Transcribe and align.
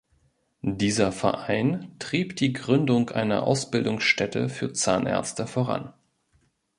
Dieser 0.63 1.11
Verein 1.11 1.95
trieb 1.99 2.35
die 2.35 2.53
Gründung 2.53 3.11
einer 3.11 3.43
Ausbildungsstätte 3.43 4.49
für 4.49 4.73
Zahnärzte 4.73 5.45
voran. 5.45 5.93